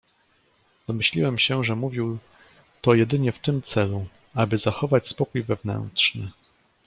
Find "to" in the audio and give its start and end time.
2.81-2.93